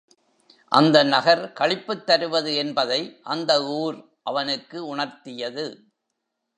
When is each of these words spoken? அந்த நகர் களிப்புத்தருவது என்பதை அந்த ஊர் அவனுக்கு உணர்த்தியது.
அந்த 0.71 1.03
நகர் 1.03 1.53
களிப்புத்தருவது 1.59 2.55
என்பதை 2.55 3.01
அந்த 3.23 3.63
ஊர் 3.63 3.97
அவனுக்கு 4.23 4.95
உணர்த்தியது. 4.95 5.65